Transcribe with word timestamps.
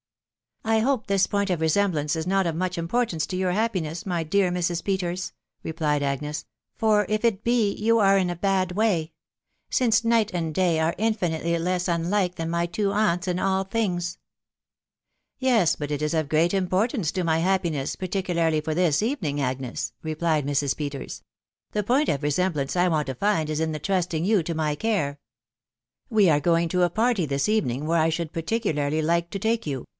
"I 0.75 0.79
hope 0.79 1.05
this 1.07 1.27
point 1.27 1.49
of 1.51 1.59
resemblance 1.61 2.15
is 2.15 2.25
not 2.25 2.45
of 2.47 2.55
much 2.55 2.77
import. 2.77 3.09
Mnce 3.09 3.27
to 3.27 3.37
jour 3.39 3.51
happiness, 3.51 4.05
my 4.05 4.23
dear 4.23 4.51
Mrs. 4.51 4.83
Peters," 4.83 5.31
replied 5.63 6.01
Agnes, 6.01 6.45
"for 6.75 7.05
if 7.09 7.25
it 7.25 7.43
be, 7.43 7.73
you 7.73 7.99
are 7.99 8.17
in 8.17 8.29
a 8.29 8.35
tad 8.35 8.69
wa^ 8.69 9.11
*, 9.39 9.71
«kvo& 9.71 10.03
m^ht 10.09 10.31
and 10.33 10.55
day 10.55 10.79
an 10.79 10.93
a 10.97 11.01
infinitely 11.01 11.57
less 11.59 11.87
unlike 11.87 12.35
than 12.35 12.49
my 12.49 12.67
two 12.67 12.89
route 12.89 13.27
S&. 13.27 13.33
& 13.33 13.33
xtosx^* 13.33 13.33
THE 13.33 13.33
WIDOW 13.33 13.69
BA&NABY. 13.69 13.69
433" 13.79 14.17
Yes, 15.51 15.75
but 15.75 15.91
it 15.91 16.01
is 16.01 16.13
of 16.15 16.29
great 16.29 16.53
importance 16.53 17.11
to 17.11 17.23
my 17.23 17.39
happiness, 17.39 17.95
parti 17.95 18.23
cularly 18.23 18.63
for 18.63 18.73
this 18.73 19.01
evening, 19.03 19.39
Agnes," 19.41 19.93
replied 20.01 20.45
Mrs. 20.45 20.77
Peters." 20.77 21.23
The 21.73 21.83
point 21.83 22.09
of 22.09 22.23
resemblance 22.23 22.73
J 22.73 22.87
want 22.89 23.07
to 23.07 23.15
find 23.15 23.49
is 23.51 23.59
in 23.59 23.71
the 23.71 23.79
trusting 23.79 24.25
you 24.25 24.43
tc 24.43 24.55
my 24.55 24.73
care. 24.75 25.19
We 26.09 26.29
are 26.29 26.39
going 26.39 26.69
to 26.69 26.83
a 26.83 26.89
party 26.89 27.25
this 27.25 27.49
evening 27.49 27.85
where 27.85 27.99
1 28.01 28.11
should 28.11 28.33
particularly 28.33 29.01
like 29.03 29.29
to 29.31 29.39
take 29.39 29.65
you 29.67 29.85